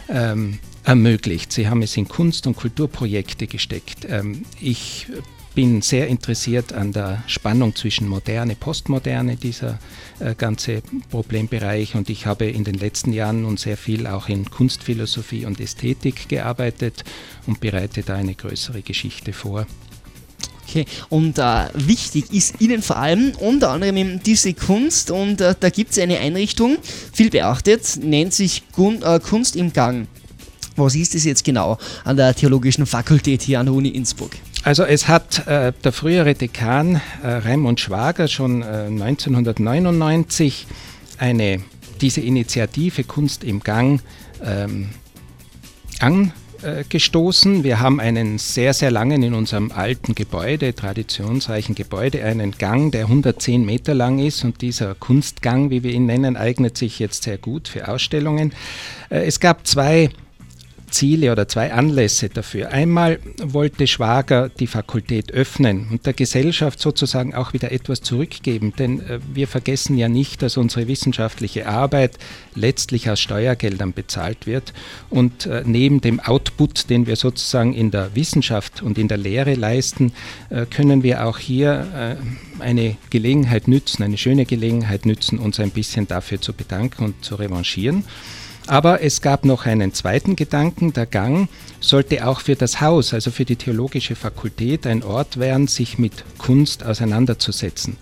ähm, 0.10 0.60
ermöglicht. 0.84 1.52
Sie 1.52 1.68
haben 1.68 1.82
es 1.82 1.98
in 1.98 2.08
Kunst- 2.08 2.48
und 2.48 2.56
Kulturprojekte 2.56 3.48
gesteckt. 3.48 4.06
Ähm, 4.10 4.44
ich 4.60 5.08
bin 5.56 5.82
sehr 5.82 6.08
interessiert 6.08 6.74
an 6.74 6.94
der 6.94 7.24
Spannung 7.28 7.76
zwischen 7.76 8.08
Moderne, 8.08 8.56
Postmoderne, 8.56 9.36
dieser 9.36 9.80
äh, 10.20 10.36
ganze 10.36 10.82
Problembereich. 11.12 11.96
Und 11.96 12.10
ich 12.10 12.26
habe 12.26 12.46
in 12.46 12.64
den 12.64 12.76
letzten 12.76 13.14
Jahren 13.14 13.44
nun 13.44 13.58
sehr 13.58 13.78
viel 13.78 14.08
auch 14.08 14.30
in 14.30 14.50
Kunstphilosophie 14.50 15.46
und 15.46 15.60
Ästhetik 15.60 16.28
gearbeitet 16.28 17.04
und 17.46 17.60
bereite 17.60 18.04
da 18.04 18.16
eine 18.16 18.36
größere 18.36 18.82
Geschichte 18.82 19.34
vor. 19.34 19.68
Okay, 20.68 20.86
und 21.10 21.38
äh, 21.38 21.66
wichtig 21.76 22.32
ist 22.32 22.60
Ihnen 22.60 22.82
vor 22.82 22.98
allem 22.98 23.34
unter 23.40 23.70
anderem 23.70 24.22
diese 24.24 24.54
Kunst 24.54 25.12
und 25.12 25.40
äh, 25.42 25.54
da 25.60 25.70
gibt 25.70 25.92
es 25.92 26.00
eine 26.00 26.20
Einrichtung, 26.20 26.78
viel 27.12 27.30
beachtet, 27.30 28.00
nennt 28.02 28.34
sich 28.34 28.64
Gun 28.72 29.02
äh, 29.04 29.20
Kunst 29.20 29.56
im 29.56 29.72
Gang. 29.74 30.08
Was 30.76 30.96
ist 30.96 31.14
es 31.14 31.26
jetzt 31.26 31.44
genau 31.44 31.78
an 32.06 32.18
der 32.18 32.34
Theologischen 32.34 32.88
Fakultät 32.88 33.44
hier 33.44 33.60
an 33.60 33.68
der 33.68 33.76
Uni 33.76 33.90
Innsbruck? 33.90 34.32
Also 34.64 34.84
es 34.84 35.10
hat 35.10 35.46
äh, 35.46 35.74
der 35.84 35.92
frühere 35.92 36.36
Dekan 36.36 37.02
äh, 37.22 37.28
Raimund 37.28 37.82
Schwager 37.82 38.30
schon 38.30 38.62
äh, 38.62 38.88
1999 38.88 40.68
eine, 41.18 41.62
diese 42.00 42.22
Initiative 42.22 43.04
Kunst 43.04 43.44
im 43.44 43.60
Gang 43.60 44.02
ähm, 44.42 44.90
angestoßen. 46.00 47.66
Wir 47.66 47.82
haben 47.82 48.00
einen 48.00 48.38
sehr, 48.38 48.74
sehr 48.74 48.90
langen 48.90 49.22
in 49.22 49.34
unserem 49.34 49.70
alten 49.74 50.16
Gebäude, 50.16 50.74
traditionsreichen 50.74 51.76
Gebäude, 51.76 52.24
einen 52.24 52.52
Gang, 52.54 52.90
der 52.94 53.08
110 53.08 53.66
Meter 53.66 53.94
lang 53.94 54.20
ist 54.20 54.46
und 54.46 54.62
dieser 54.62 54.96
Kunstgang, 54.96 55.72
wie 55.72 55.84
wir 55.84 55.92
ihn 55.92 56.06
nennen, 56.06 56.38
eignet 56.38 56.78
sich 56.78 57.00
jetzt 57.00 57.24
sehr 57.24 57.38
gut 57.38 57.68
für 57.68 57.90
Ausstellungen. 57.90 58.54
Äh, 59.10 59.26
es 59.26 59.42
gab 59.42 59.68
zwei 59.68 60.10
Ziele 60.94 61.32
oder 61.32 61.48
zwei 61.48 61.74
Anlässe 61.74 62.30
dafür. 62.30 62.70
Einmal 62.70 63.20
wollte 63.42 63.88
Schwager 63.88 64.50
die 64.50 64.68
Fakultät 64.68 65.32
öffnen 65.32 65.88
und 65.92 66.06
der 66.06 66.14
Gesellschaft 66.14 66.80
sozusagen 66.80 67.34
auch 67.34 67.54
wieder 67.54 67.72
etwas 67.72 68.02
zurückgeben, 68.02 68.74
denn 68.78 69.02
äh, 69.02 69.20
wir 69.34 69.48
vergessen 69.48 69.98
ja 69.98 70.08
nicht, 70.08 70.42
dass 70.42 70.56
unsere 70.56 70.88
wissenschaftliche 70.88 71.68
Arbeit 71.68 72.18
letztlich 72.56 73.10
aus 73.10 73.20
Steuergeldern 73.20 73.94
bezahlt 73.94 74.46
wird 74.46 74.74
und 75.10 75.48
äh, 75.48 75.64
neben 75.66 76.00
dem 76.00 76.20
Output, 76.20 76.90
den 76.90 77.08
wir 77.08 77.16
sozusagen 77.16 77.74
in 77.74 77.92
der 77.92 78.16
Wissenschaft 78.16 78.82
und 78.82 78.98
in 78.98 79.08
der 79.08 79.18
Lehre 79.18 79.56
leisten, 79.56 80.14
äh, 80.50 80.66
können 80.66 81.04
wir 81.04 81.26
auch 81.26 81.40
hier 81.40 82.18
eine 82.60 82.96
Gelegenheit 83.10 83.68
nützen, 83.68 84.04
eine 84.04 84.18
schöne 84.18 84.46
Gelegenheit 84.46 85.06
nützen, 85.06 85.40
uns 85.40 85.60
ein 85.60 85.72
bisschen 85.72 86.08
dafür 86.08 86.40
zu 86.40 86.54
bedanken 86.54 87.04
und 87.06 87.26
zu 87.26 87.36
revanchieren. 87.36 88.04
Aber 88.68 89.02
es 89.02 89.22
gab 89.22 89.46
noch 89.46 89.66
einen 89.66 89.94
zweiten 89.94 90.36
Gedanken. 90.36 90.94
Der 90.94 91.06
Gang 91.06 91.50
sollte 91.80 92.28
auch 92.28 92.40
für 92.40 92.56
das 92.56 92.82
Haus, 92.82 93.14
also 93.14 93.32
für 93.32 93.46
die 93.46 93.56
Theologische 93.56 94.16
Fakultät, 94.16 94.88
ein 94.88 95.04
Ort 95.04 95.38
werden, 95.38 95.68
sich 95.68 95.98
mit 95.98 96.24
Kunst 96.38 96.84
auseinanderzusetzen. 96.86 97.98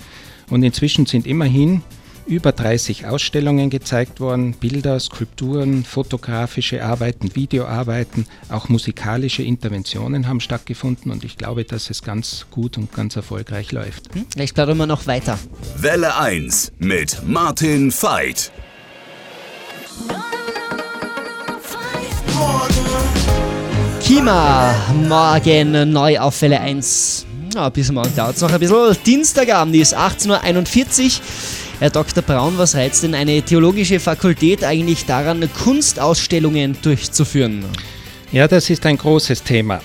Und 0.49 0.63
inzwischen 0.63 1.05
sind 1.05 1.25
immerhin 1.25 1.81
über 2.27 2.51
30 2.51 3.07
Ausstellungen 3.07 3.69
gezeigt 3.69 4.19
worden, 4.19 4.53
Bilder, 4.53 4.99
Skulpturen, 4.99 5.83
fotografische 5.83 6.83
Arbeiten, 6.83 7.35
Videoarbeiten, 7.35 8.25
auch 8.49 8.69
musikalische 8.69 9.43
Interventionen 9.43 10.27
haben 10.27 10.39
stattgefunden 10.39 11.11
und 11.11 11.23
ich 11.23 11.37
glaube, 11.37 11.65
dass 11.65 11.89
es 11.89 12.03
ganz 12.03 12.45
gut 12.51 12.77
und 12.77 12.93
ganz 12.93 13.15
erfolgreich 13.15 13.71
läuft. 13.71 14.13
Hm? 14.13 14.25
Ich 14.37 14.53
glaube 14.53 14.73
immer 14.73 14.87
noch 14.87 15.07
weiter. 15.07 15.39
Welle 15.77 16.15
1 16.15 16.73
mit 16.79 17.21
Martin 17.25 17.91
Veit. 17.91 18.51
Kima, 24.03 24.75
morgen 25.07 25.91
neu 25.91 26.19
auf 26.19 26.41
Welle 26.41 26.59
1. 26.59 27.25
Ja, 27.55 27.69
bis 27.69 27.91
morgen 27.91 28.15
dauert 28.15 28.35
es 28.35 28.41
noch 28.41 28.51
ein 28.51 28.59
bisschen. 28.59 28.97
Dienstagabend 29.05 29.75
ist 29.75 29.97
18.41 29.97 31.05
Uhr. 31.05 31.11
Herr 31.79 31.89
Dr. 31.89 32.21
Braun, 32.21 32.57
was 32.57 32.75
reizt 32.75 33.03
denn 33.03 33.15
eine 33.15 33.41
theologische 33.41 33.99
Fakultät 33.99 34.63
eigentlich 34.63 35.05
daran, 35.05 35.49
Kunstausstellungen 35.63 36.77
durchzuführen? 36.81 37.65
Ja, 38.31 38.47
das 38.47 38.69
ist 38.69 38.85
ein 38.85 38.97
großes 38.97 39.43
Thema. 39.43 39.81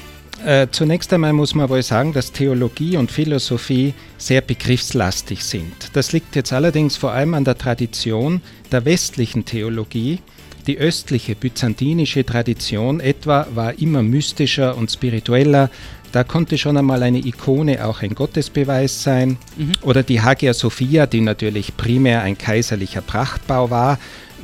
Äh, 0.47 0.69
zunächst 0.71 1.13
einmal 1.13 1.33
muss 1.33 1.57
man 1.57 1.69
wohl 1.69 1.83
sagen, 1.83 2.13
dass 2.13 2.31
Theologie 2.31 2.97
und 2.97 3.11
Philosophie 3.11 3.95
sehr 4.17 4.41
begriffslastig 4.41 5.43
sind. 5.43 5.91
Das 5.95 6.13
liegt 6.13 6.37
jetzt 6.37 6.53
allerdings 6.53 6.97
vor 6.97 7.11
allem 7.11 7.35
an 7.35 7.45
der 7.45 7.59
Tradition 7.59 8.41
der 8.71 8.85
westlichen 8.85 9.45
Theologie, 9.45 10.21
die 10.69 10.79
östliche 10.79 11.35
byzantinische 11.35 12.25
Tradition 12.25 13.01
etwa 13.01 13.49
war 13.55 13.77
immer 13.81 14.05
mystischer 14.05 14.77
und 14.77 14.91
spiritueller. 14.91 15.69
Da 16.13 16.23
konnte 16.23 16.59
schon 16.59 16.77
einmal 16.77 17.03
eine 17.03 17.19
Ikone 17.19 17.85
auch 17.85 18.03
ein 18.03 18.15
Gottesbeweis 18.15 19.03
sein. 19.03 19.39
Mhm. 19.57 19.73
Oder 19.83 20.05
die 20.05 20.21
Hagia 20.21 20.55
Sophia, 20.55 21.07
die 21.07 21.23
natürlich 21.23 21.77
primär 21.77 22.23
ein 22.23 22.39
kaiserlicher 22.39 23.01
Prachtbau 23.01 23.71
war, 23.71 23.99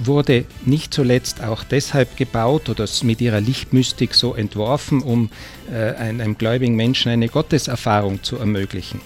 wurde 0.07 0.45
nicht 0.65 0.95
zuletzt 0.95 1.43
auch 1.43 1.65
deshalb 1.65 2.17
gebaut 2.17 2.69
oder 2.69 2.87
mit 3.03 3.21
ihrer 3.21 3.41
Lichtmystik 3.41 4.15
so 4.15 4.35
entworfen, 4.35 5.03
um 5.03 5.31
äh, 5.73 5.95
einem 5.95 6.39
gläubigen 6.39 6.77
Menschen 6.77 7.11
eine 7.11 7.29
Gotteserfahrung 7.29 8.23
zu 8.23 8.37
ermöglichen. 8.37 9.01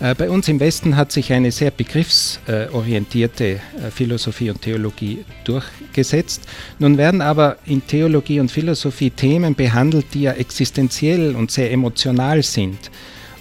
Äh, 0.00 0.14
bei 0.14 0.28
uns 0.28 0.48
im 0.48 0.60
Westen 0.60 0.96
hat 0.96 1.12
sich 1.12 1.32
eine 1.32 1.52
sehr 1.52 1.70
begriffsorientierte 1.70 3.44
äh, 3.44 3.60
Philosophie 3.90 4.50
und 4.50 4.60
Theologie 4.60 5.24
durchgesetzt. 5.44 6.42
Nun 6.78 6.98
werden 6.98 7.20
aber 7.20 7.56
in 7.64 7.86
Theologie 7.86 8.40
und 8.40 8.50
Philosophie 8.50 9.10
Themen 9.10 9.54
behandelt, 9.54 10.06
die 10.14 10.22
ja 10.22 10.32
existenziell 10.32 11.36
und 11.36 11.50
sehr 11.50 11.70
emotional 11.70 12.42
sind. 12.42 12.90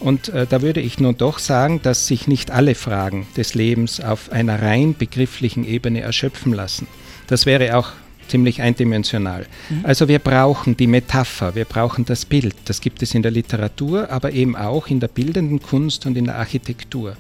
Und 0.04 0.30
äh, 0.30 0.46
da 0.48 0.62
würde 0.62 0.82
ich 0.82 1.00
nun 1.00 1.16
doch 1.18 1.40
sagen, 1.40 1.82
dass 1.82 2.08
sich 2.08 2.28
nicht 2.28 2.52
alle 2.52 2.76
Fragen 2.76 3.26
des 3.38 3.56
Lebens 3.56 4.02
auf 4.02 4.32
einer 4.34 4.62
rein 4.62 4.96
begrifflichen 4.96 5.66
Ebene 5.66 6.02
erschöpfen 6.02 6.54
lassen. 6.54 6.88
Das 7.28 7.46
wäre 7.46 7.78
auch 7.78 7.94
ziemlich 8.28 8.62
eindimensional. 8.62 9.46
Mhm. 9.70 9.80
Also 9.84 10.10
wir 10.10 10.20
brauchen 10.20 10.76
die 10.76 10.88
Metapher, 10.88 11.56
wir 11.56 11.66
brauchen 11.66 12.04
das 12.04 12.26
Bild. 12.26 12.56
Das 12.66 12.82
gibt 12.82 13.02
es 13.02 13.16
in 13.16 13.22
der 13.22 13.32
Literatur, 13.32 14.10
aber 14.10 14.34
eben 14.34 14.58
auch 14.58 14.88
in 14.88 15.00
der 15.00 15.08
bildenden 15.08 15.62
Kunst 15.62 16.06
und 16.06 16.18
in 16.18 16.26
der 16.26 16.36
Architektur. 16.36 17.16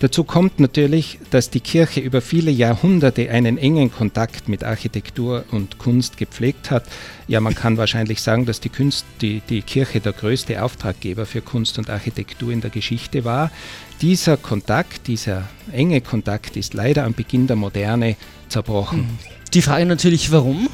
Dazu 0.00 0.22
kommt 0.22 0.60
natürlich, 0.60 1.18
dass 1.30 1.50
die 1.50 1.60
Kirche 1.60 2.00
über 2.00 2.20
viele 2.20 2.52
Jahrhunderte 2.52 3.30
einen 3.30 3.58
engen 3.58 3.90
Kontakt 3.90 4.48
mit 4.48 4.62
Architektur 4.62 5.44
und 5.50 5.78
Kunst 5.78 6.16
gepflegt 6.16 6.70
hat. 6.70 6.84
Ja, 7.26 7.40
man 7.40 7.56
kann 7.56 7.76
wahrscheinlich 7.78 8.22
sagen, 8.22 8.46
dass 8.46 8.60
die, 8.60 8.68
Kunst, 8.68 9.04
die, 9.20 9.42
die 9.48 9.62
Kirche 9.62 10.00
der 10.00 10.12
größte 10.12 10.62
Auftraggeber 10.62 11.26
für 11.26 11.40
Kunst 11.40 11.78
und 11.78 11.90
Architektur 11.90 12.52
in 12.52 12.60
der 12.60 12.70
Geschichte 12.70 13.24
war. 13.24 13.50
Dieser 14.00 14.36
Kontakt, 14.36 15.08
dieser 15.08 15.48
enge 15.72 16.00
Kontakt 16.00 16.56
ist 16.56 16.74
leider 16.74 17.04
am 17.04 17.14
Beginn 17.14 17.48
der 17.48 17.56
Moderne 17.56 18.16
zerbrochen. 18.48 19.00
Mhm. 19.00 19.18
Die 19.52 19.62
Frage 19.62 19.86
natürlich, 19.86 20.30
warum? 20.30 20.68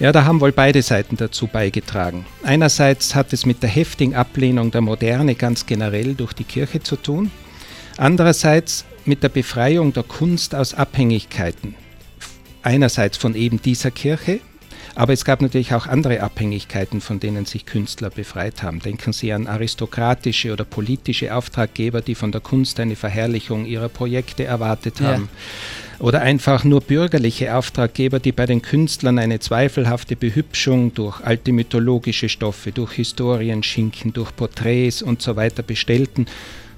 Ja, 0.00 0.12
da 0.12 0.24
haben 0.24 0.40
wohl 0.40 0.52
beide 0.52 0.82
Seiten 0.82 1.16
dazu 1.16 1.46
beigetragen. 1.46 2.24
Einerseits 2.42 3.14
hat 3.14 3.32
es 3.32 3.46
mit 3.46 3.62
der 3.62 3.70
heftigen 3.70 4.14
Ablehnung 4.14 4.70
der 4.70 4.80
Moderne 4.80 5.34
ganz 5.34 5.66
generell 5.66 6.14
durch 6.14 6.32
die 6.32 6.44
Kirche 6.44 6.82
zu 6.82 6.96
tun. 6.96 7.30
Andererseits 7.98 8.84
mit 9.06 9.24
der 9.24 9.28
Befreiung 9.28 9.92
der 9.92 10.04
Kunst 10.04 10.54
aus 10.54 10.72
Abhängigkeiten. 10.72 11.74
Einerseits 12.62 13.16
von 13.16 13.34
eben 13.34 13.60
dieser 13.60 13.90
Kirche, 13.90 14.38
aber 14.94 15.12
es 15.12 15.24
gab 15.24 15.42
natürlich 15.42 15.74
auch 15.74 15.88
andere 15.88 16.20
Abhängigkeiten, 16.20 17.00
von 17.00 17.18
denen 17.18 17.44
sich 17.44 17.66
Künstler 17.66 18.10
befreit 18.10 18.62
haben. 18.62 18.78
Denken 18.78 19.12
Sie 19.12 19.32
an 19.32 19.48
aristokratische 19.48 20.52
oder 20.52 20.64
politische 20.64 21.34
Auftraggeber, 21.34 22.00
die 22.00 22.14
von 22.14 22.30
der 22.30 22.40
Kunst 22.40 22.78
eine 22.78 22.94
Verherrlichung 22.94 23.66
ihrer 23.66 23.88
Projekte 23.88 24.44
erwartet 24.44 25.00
haben. 25.00 25.28
Ja 25.32 25.38
oder 26.00 26.22
einfach 26.22 26.62
nur 26.62 26.80
bürgerliche 26.80 27.56
Auftraggeber, 27.56 28.20
die 28.20 28.30
bei 28.32 28.46
den 28.46 28.62
Künstlern 28.62 29.18
eine 29.18 29.40
zweifelhafte 29.40 30.14
Behübschung 30.14 30.94
durch 30.94 31.20
alte 31.20 31.52
mythologische 31.52 32.28
Stoffe, 32.28 32.70
durch 32.70 32.92
Historienschinken, 32.92 34.12
durch 34.12 34.34
Porträts 34.36 35.02
und 35.02 35.20
so 35.22 35.34
weiter 35.34 35.62
bestellten. 35.64 36.26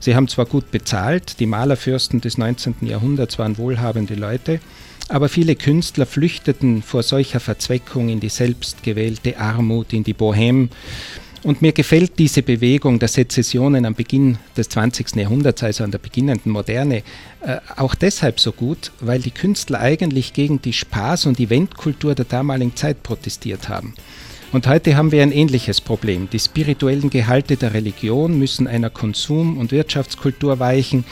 Sie 0.00 0.14
haben 0.14 0.28
zwar 0.28 0.46
gut 0.46 0.70
bezahlt, 0.70 1.40
die 1.40 1.46
Malerfürsten 1.46 2.22
des 2.22 2.38
19. 2.38 2.76
Jahrhunderts 2.80 3.38
waren 3.38 3.58
wohlhabende 3.58 4.14
Leute, 4.14 4.60
aber 5.08 5.28
viele 5.28 5.56
Künstler 5.56 6.06
flüchteten 6.06 6.82
vor 6.82 7.02
solcher 7.02 7.38
Verzweckung 7.38 8.08
in 8.08 8.18
die 8.18 8.30
selbstgewählte 8.30 9.38
Armut, 9.38 9.92
in 9.92 10.02
die 10.02 10.14
Bohème. 10.14 10.70
Und 11.42 11.62
mir 11.62 11.72
gefällt 11.72 12.18
diese 12.18 12.42
Bewegung 12.42 12.98
der 12.98 13.08
Sezessionen 13.08 13.84
am 13.84 13.94
Beginn 13.94 14.38
des 14.56 14.70
20. 14.70 15.16
Jahrhunderts, 15.16 15.62
also 15.62 15.84
an 15.84 15.90
der 15.90 15.98
beginnenden 15.98 16.52
Moderne, 16.52 17.02
äh, 17.40 17.58
auch 17.76 17.94
deshalb 17.94 18.40
so 18.40 18.52
gut, 18.52 18.92
weil 19.00 19.20
die 19.20 19.30
Künstler 19.30 19.80
eigentlich 19.80 20.32
gegen 20.32 20.62
die 20.62 20.74
Spaß- 20.74 21.28
und 21.28 21.40
Eventkultur 21.40 22.14
der 22.14 22.26
damaligen 22.26 22.76
Zeit 22.76 23.02
protestiert 23.02 23.68
haben. 23.68 23.94
Und 24.52 24.66
heute 24.66 24.96
haben 24.96 25.12
wir 25.12 25.22
ein 25.22 25.30
ähnliches 25.30 25.80
Problem. 25.80 26.28
Die 26.28 26.40
spirituellen 26.40 27.08
Gehalte 27.08 27.56
der 27.56 27.72
Religion 27.72 28.36
müssen 28.36 28.66
einer 28.66 28.90
Konsum- 28.90 29.58
und 29.58 29.70
Wirtschaftskultur 29.70 30.58
weichen 30.58 31.04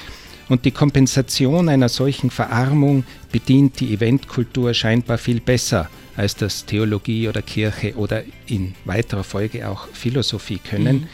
und 0.49 0.64
die 0.64 0.73
Kompensation 0.73 1.68
einer 1.68 1.88
solchen 1.88 2.30
Verarmung 2.30 3.04
bedient 3.30 3.78
die 3.78 3.95
Eventkultur 3.95 4.75
scheinbar 4.75 5.18
viel 5.18 5.40
besser 5.40 5.88
als 6.16 6.35
das 6.35 6.64
Theologie 6.64 7.28
oder 7.28 7.42
Kirche 7.42 7.95
oder 7.95 8.25
in 8.47 8.75
weiterer 8.85 9.23
Folge 9.23 9.68
auch 9.68 9.87
Philosophie 9.92 10.59
können. 10.59 10.97
Mhm. 10.97 11.07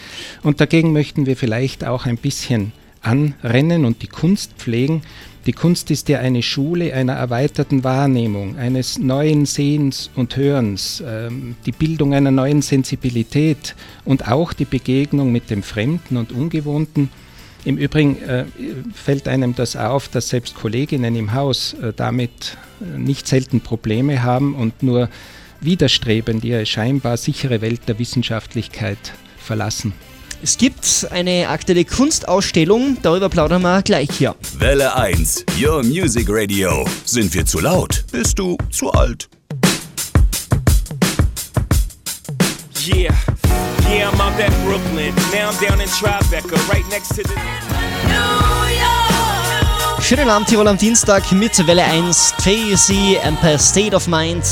Und 0.44 0.62
dagegen 0.62 0.94
möchten 0.94 1.26
wir 1.26 1.36
vielleicht 1.36 1.84
auch 1.84 2.06
ein 2.06 2.16
bisschen 2.16 2.72
anrennen 3.04 3.84
und 3.84 4.02
die 4.02 4.08
Kunst 4.08 4.52
pflegen. 4.58 5.02
Die 5.46 5.52
Kunst 5.52 5.90
ist 5.90 6.08
ja 6.08 6.20
eine 6.20 6.42
Schule 6.42 6.94
einer 6.94 7.12
erweiterten 7.12 7.84
Wahrnehmung, 7.84 8.56
eines 8.56 8.98
neuen 8.98 9.44
Sehens 9.44 10.10
und 10.16 10.36
Hörens, 10.36 11.02
ähm, 11.06 11.54
die 11.66 11.72
Bildung 11.72 12.14
einer 12.14 12.30
neuen 12.30 12.62
Sensibilität 12.62 13.74
und 14.06 14.26
auch 14.28 14.54
die 14.54 14.64
Begegnung 14.64 15.32
mit 15.32 15.50
dem 15.50 15.62
Fremden 15.62 16.16
und 16.16 16.32
Ungewohnten. 16.32 17.10
Im 17.66 17.76
Übrigen 17.76 18.20
äh, 18.22 18.44
fällt 18.94 19.28
einem 19.28 19.54
das 19.54 19.76
auf, 19.76 20.08
dass 20.08 20.30
selbst 20.30 20.54
Kolleginnen 20.54 21.14
im 21.14 21.34
Haus 21.34 21.74
äh, 21.74 21.92
damit 21.94 22.56
äh, 22.80 22.98
nicht 22.98 23.26
selten 23.26 23.60
Probleme 23.60 24.22
haben 24.22 24.54
und 24.54 24.82
nur 24.82 25.10
widerstrebend 25.60 26.44
ihre 26.44 26.66
scheinbar 26.66 27.16
sichere 27.16 27.60
Welt 27.60 27.82
der 27.86 27.98
Wissenschaftlichkeit 27.98 29.12
verlassen. 29.38 29.92
Es 30.44 30.58
gibt 30.58 31.06
eine 31.10 31.48
aktuelle 31.48 31.86
Kunstausstellung, 31.86 32.98
darüber 33.00 33.30
plaudern 33.30 33.62
wir 33.62 33.80
gleich 33.80 34.10
hier. 34.12 34.34
Welle 34.58 34.94
1, 34.94 35.46
Your 35.58 35.82
Music 35.82 36.26
Radio. 36.28 36.84
Sind 37.06 37.32
wir 37.32 37.46
zu 37.46 37.60
laut? 37.60 38.04
Bist 38.12 38.38
du 38.38 38.58
zu 38.70 38.92
alt? 38.92 39.26
Yeah, 42.86 43.14
yeah, 43.88 44.10
I'm 44.10 44.20
out 44.20 44.38
at 44.38 44.52
Brooklyn. 44.66 45.14
Now 45.32 45.48
I'm 45.48 45.66
down 45.66 45.80
in 45.80 45.88
Tribeca, 45.88 46.56
right 46.70 46.86
next 46.90 47.08
to 47.16 47.22
the. 47.22 47.34
Schönen 50.02 50.28
Abend, 50.28 50.50
Tirol 50.50 50.68
am 50.68 50.76
Dienstag 50.76 51.32
mit 51.32 51.66
Welle 51.66 51.84
1, 51.84 52.34
Tracy, 52.36 53.16
Empire 53.22 53.58
State 53.58 53.96
of 53.96 54.06
Mind 54.08 54.44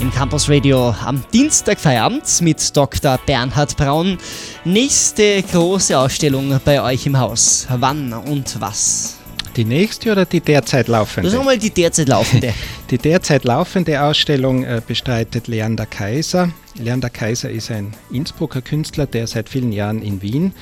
im 0.00 0.12
Campus 0.12 0.48
Radio 0.48 0.94
am 1.04 1.22
Dienstag 1.32 1.80
Feierabend 1.80 2.40
mit 2.40 2.76
Dr. 2.76 3.18
Bernhard 3.26 3.76
Braun. 3.76 4.18
Nächste 4.64 5.42
große 5.42 5.98
Ausstellung 5.98 6.60
bei 6.64 6.80
euch 6.80 7.06
im 7.06 7.18
Haus. 7.18 7.66
Wann 7.68 8.12
und 8.12 8.60
was? 8.60 9.16
Die 9.56 9.64
nächste 9.64 10.12
oder 10.12 10.24
die 10.24 10.40
derzeit 10.40 10.86
laufende? 10.86 11.30
Sagen 11.30 11.42
wir 11.42 11.46
mal 11.46 11.58
die 11.58 11.70
derzeit 11.70 12.08
laufende. 12.08 12.54
die 12.90 12.98
derzeit 12.98 13.44
laufende 13.44 14.00
Ausstellung 14.00 14.62
äh, 14.64 14.80
bestreitet 14.86 15.48
Leander 15.48 15.86
Kaiser. 15.86 16.50
Leander 16.76 17.10
Kaiser 17.10 17.50
ist 17.50 17.70
ein 17.70 17.92
Innsbrucker 18.10 18.62
Künstler, 18.62 19.06
der 19.06 19.26
seit 19.26 19.48
vielen 19.48 19.72
Jahren 19.72 20.02
in 20.02 20.22
Wien 20.22 20.52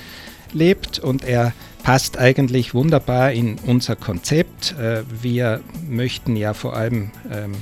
lebt 0.52 0.98
und 0.98 1.24
er 1.24 1.52
passt 1.82 2.18
eigentlich 2.18 2.72
wunderbar 2.72 3.32
in 3.32 3.58
unser 3.66 3.96
Konzept. 3.96 4.74
Äh, 4.78 5.02
wir 5.20 5.60
möchten 5.88 6.36
ja 6.36 6.54
vor 6.54 6.74
allem 6.74 7.10
ähm, 7.30 7.52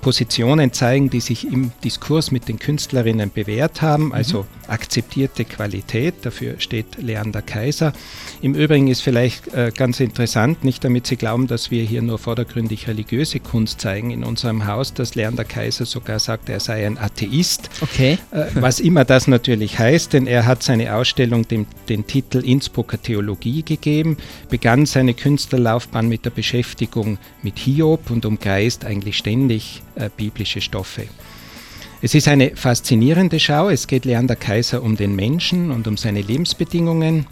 Positionen 0.00 0.72
zeigen, 0.72 1.10
die 1.10 1.20
sich 1.20 1.46
im 1.46 1.72
Diskurs 1.84 2.30
mit 2.30 2.48
den 2.48 2.58
Künstlerinnen 2.58 3.30
bewährt 3.32 3.82
haben, 3.82 4.06
mhm. 4.06 4.12
also 4.12 4.46
akzeptierte 4.68 5.44
Qualität, 5.44 6.14
dafür 6.22 6.54
steht 6.58 7.02
Leander 7.02 7.42
Kaiser. 7.42 7.92
Im 8.40 8.54
Übrigen 8.54 8.88
ist 8.88 9.02
vielleicht 9.02 9.48
äh, 9.48 9.72
ganz 9.76 10.00
interessant, 10.00 10.64
nicht 10.64 10.84
damit 10.84 11.06
Sie 11.06 11.16
glauben, 11.16 11.46
dass 11.46 11.70
wir 11.70 11.82
hier 11.82 12.02
nur 12.02 12.18
vordergründig 12.18 12.88
religiöse 12.88 13.40
Kunst 13.40 13.80
zeigen 13.80 14.10
in 14.10 14.24
unserem 14.24 14.66
Haus, 14.66 14.94
dass 14.94 15.14
Leander 15.14 15.44
Kaiser 15.44 15.84
sogar 15.84 16.18
sagt, 16.18 16.48
er 16.48 16.60
sei 16.60 16.86
ein 16.86 16.98
Atheist. 16.98 17.70
Okay. 17.80 18.18
Äh, 18.30 18.46
was 18.54 18.80
immer 18.80 19.04
das 19.04 19.26
natürlich 19.26 19.78
heißt, 19.78 20.12
denn 20.12 20.26
er 20.26 20.46
hat 20.46 20.62
seine 20.62 20.94
Ausstellung 20.94 21.46
dem, 21.48 21.66
den 21.88 22.06
Titel 22.06 22.38
Innsbrucker 22.38 23.00
Theologie 23.00 23.62
gegeben, 23.62 24.16
begann 24.48 24.86
seine 24.86 25.14
Künstlerlaufbahn 25.14 26.08
mit 26.08 26.24
der 26.24 26.30
Beschäftigung 26.30 27.18
mit 27.42 27.58
Hiob 27.58 28.10
und 28.10 28.24
umkreist 28.24 28.84
eigentlich 28.84 29.16
ständig 29.18 29.82
äh, 30.00 30.10
biblische 30.16 30.60
Stoffe. 30.60 31.06
Es 32.02 32.14
ist 32.14 32.28
eine 32.28 32.56
faszinierende 32.56 33.38
Schau. 33.38 33.68
Es 33.68 33.86
geht 33.86 34.06
Leander 34.06 34.36
Kaiser 34.36 34.82
um 34.82 34.96
den 34.96 35.14
Menschen 35.14 35.70
und 35.70 35.86
um 35.86 35.96
seine 35.96 36.22
Lebensbedingungen. 36.22 37.26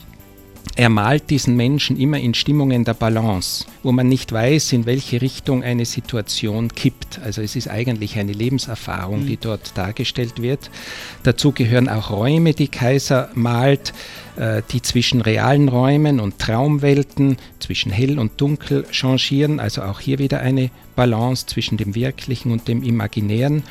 Er 0.77 0.89
malt 0.89 1.31
diesen 1.31 1.57
Menschen 1.57 1.99
immer 1.99 2.19
in 2.19 2.35
Stimmungen 2.35 2.85
der 2.85 2.95
Balance, 2.95 3.65
wo 3.83 3.91
man 3.93 4.09
nicht 4.09 4.33
weiß, 4.33 4.73
in 4.73 4.87
welche 4.87 5.21
Richtung 5.21 5.63
eine 5.63 5.85
Situation 5.85 6.69
kippt. 6.69 7.21
Also 7.25 7.43
es 7.43 7.57
ist 7.57 7.69
eigentlich 7.69 8.19
eine 8.19 8.33
Lebenserfahrung, 8.33 9.27
die 9.27 9.37
mhm. 9.37 9.41
dort 9.41 9.77
dargestellt 9.77 10.41
wird. 10.41 10.71
Dazu 11.25 11.53
gehören 11.53 11.89
auch 11.89 12.11
Räume, 12.11 12.55
die 12.55 12.69
Kaiser 12.69 13.31
malt, 13.35 13.93
äh, 14.37 14.63
die 14.71 14.83
zwischen 14.83 15.21
realen 15.21 15.69
Räumen 15.69 16.21
und 16.21 16.39
Traumwelten, 16.39 17.39
zwischen 17.59 17.91
hell 17.91 18.19
und 18.19 18.41
dunkel 18.41 18.87
changieren. 18.91 19.61
Also 19.61 19.83
auch 19.83 20.01
hier 20.01 20.19
wieder 20.19 20.41
eine 20.41 20.71
Balance 20.95 21.47
zwischen 21.47 21.77
dem 21.77 21.95
Wirklichen 21.95 22.53
und 22.53 22.69
dem 22.69 22.83
Imaginären. 22.83 23.63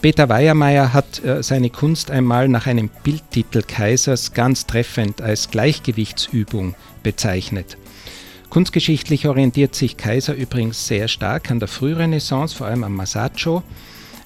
Peter 0.00 0.28
Weiermeier 0.28 0.92
hat 0.92 1.24
äh, 1.24 1.42
seine 1.42 1.70
Kunst 1.70 2.12
einmal 2.12 2.48
nach 2.48 2.66
einem 2.66 2.88
Bildtitel 3.02 3.62
Kaisers 3.62 4.32
ganz 4.32 4.64
treffend 4.64 5.20
als 5.20 5.50
Gleichgewichtsübung 5.50 6.76
bezeichnet. 7.02 7.76
Kunstgeschichtlich 8.48 9.26
orientiert 9.26 9.74
sich 9.74 9.96
Kaiser 9.96 10.34
übrigens 10.34 10.86
sehr 10.86 11.08
stark 11.08 11.50
an 11.50 11.58
der 11.58 11.66
Frührenaissance, 11.66 12.54
vor 12.54 12.68
allem 12.68 12.84
am 12.84 12.94
Masaccio. 12.94 13.64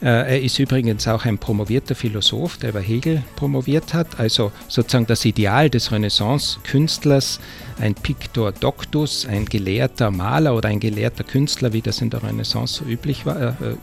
Äh, 0.03 0.09
er 0.09 0.43
ist 0.43 0.59
übrigens 0.59 1.09
auch 1.09 1.25
ein 1.25 1.39
promovierter 1.39 1.95
Philosoph, 1.95 2.59
der 2.59 2.71
über 2.71 2.81
Hegel 2.81 3.23
promoviert 3.37 3.95
hat, 3.95 4.21
also 4.21 4.53
sozusagen 4.69 5.07
das 5.07 5.25
Ideal 5.25 5.71
des 5.71 5.91
Renaissance-Künstlers, 5.91 7.41
ein 7.81 7.95
Pictor 7.95 8.53
Doctus, 8.53 9.25
ein 9.25 9.47
gelehrter 9.47 10.11
Maler 10.11 10.55
oder 10.55 10.69
ein 10.69 10.81
gelehrter 10.81 11.25
Künstler, 11.25 11.73
wie 11.73 11.81
das 11.81 12.03
in 12.03 12.11
der 12.11 12.23
Renaissance 12.23 12.85
so 12.85 12.85
üblich 12.85 13.25
war, 13.25 13.41
äh, 13.41 13.77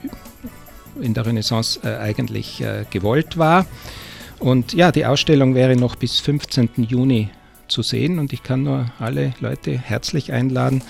in 1.02 1.14
der 1.14 1.26
Renaissance 1.26 1.80
äh, 1.84 1.98
eigentlich 1.98 2.62
äh, 2.62 2.86
gewollt 2.90 3.38
war. 3.38 3.66
Und 4.40 4.74
ja, 4.74 4.92
die 4.92 5.06
Ausstellung 5.06 5.56
wäre 5.56 5.76
noch 5.76 5.96
bis 5.96 6.20
15. 6.20 6.70
Juni 6.88 7.30
zu 7.68 7.82
sehen 7.82 8.20
und 8.20 8.34
ich 8.34 8.44
kann 8.44 8.64
nur 8.64 8.92
alle 9.00 9.34
Leute 9.40 9.78
herzlich 9.78 10.32
einladen, 10.32 10.82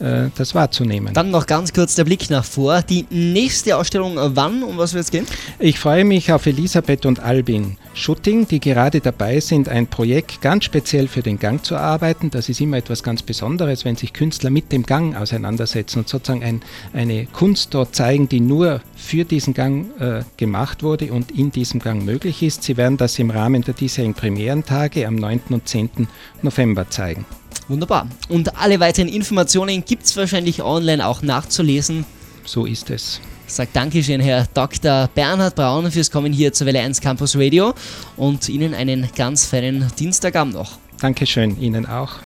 äh, 0.00 0.30
das 0.36 0.54
wahrzunehmen. 0.54 1.14
Dann 1.14 1.30
noch 1.30 1.46
ganz 1.46 1.72
kurz 1.72 1.94
der 1.94 2.04
Blick 2.04 2.30
nach 2.30 2.44
vor. 2.44 2.82
Die 2.82 3.06
nächste 3.10 3.76
Ausstellung, 3.76 4.16
wann 4.16 4.62
und 4.62 4.78
was 4.78 4.94
wird 4.94 5.04
es 5.04 5.10
gehen? 5.10 5.26
Ich 5.58 5.78
freue 5.78 6.04
mich 6.04 6.32
auf 6.32 6.46
Elisabeth 6.46 7.06
und 7.06 7.20
Albin 7.20 7.76
Schutting, 7.94 8.46
die 8.48 8.58
gerade 8.58 9.00
dabei 9.00 9.38
sind, 9.40 9.68
ein 9.68 9.86
Projekt 9.86 10.40
ganz 10.40 10.64
speziell 10.64 11.06
für 11.06 11.22
den 11.22 11.38
Gang 11.38 11.64
zu 11.64 11.76
arbeiten. 11.76 12.30
Das 12.30 12.48
ist 12.48 12.60
immer 12.60 12.76
etwas 12.76 13.02
ganz 13.02 13.22
Besonderes, 13.22 13.84
wenn 13.84 13.96
sich 13.96 14.12
Künstler 14.12 14.50
mit 14.50 14.72
dem 14.72 14.84
Gang 14.84 15.16
auseinandersetzen 15.16 16.00
und 16.00 16.08
sozusagen 16.08 16.42
ein, 16.42 16.62
eine 16.92 17.26
Kunst 17.26 17.72
dort 17.72 17.94
zeigen, 17.94 18.28
die 18.28 18.40
nur 18.40 18.80
für 18.96 19.24
diesen 19.24 19.54
Gang 19.54 19.86
äh, 20.00 20.22
gemacht 20.36 20.82
wurde 20.82 21.12
und 21.12 21.30
in 21.30 21.52
diesem 21.52 21.80
Gang 21.80 22.04
möglich 22.04 22.42
ist. 22.42 22.64
Sie 22.64 22.76
werden 22.76 22.96
das 22.96 23.18
im 23.18 23.30
Rahmen 23.30 23.62
der 23.62 23.74
diesjährigen 23.74 24.14
Premierentage 24.14 25.06
am 25.06 25.14
9. 25.14 25.40
und 25.50 25.68
10. 25.68 26.08
November 26.42 26.90
zeigen. 26.90 27.24
Wunderbar. 27.68 28.08
Und 28.28 28.56
alle 28.56 28.80
weiteren 28.80 29.08
Informationen 29.08 29.84
gibt 29.84 30.04
es 30.04 30.16
wahrscheinlich 30.16 30.62
online 30.62 31.06
auch 31.06 31.22
nachzulesen. 31.22 32.04
So 32.44 32.66
ist 32.66 32.90
es. 32.90 33.20
Ich 33.46 33.52
sage 33.52 33.70
Dankeschön, 33.72 34.20
Herr 34.20 34.46
Dr. 34.54 35.08
Bernhard 35.14 35.54
Braun, 35.54 35.90
fürs 35.90 36.10
Kommen 36.10 36.32
hier 36.32 36.52
zur 36.52 36.66
Welle 36.66 36.80
1 36.80 37.00
Campus 37.00 37.36
Radio 37.36 37.74
und 38.16 38.48
Ihnen 38.48 38.74
einen 38.74 39.08
ganz 39.16 39.44
feinen 39.46 39.90
Dienstagabend 39.98 40.54
noch. 40.54 40.78
Dankeschön, 41.00 41.60
Ihnen 41.60 41.86
auch. 41.86 42.20